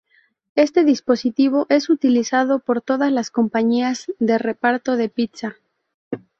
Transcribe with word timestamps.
Este 0.55 0.83
dispositivo 0.83 1.67
es 1.69 1.91
utilizado 1.91 2.57
por 2.57 2.81
todas 2.81 3.11
las 3.11 3.29
compañías 3.29 4.11
de 4.17 4.39
reparto 4.39 4.97
de 4.97 5.09
pizza. 5.09 5.57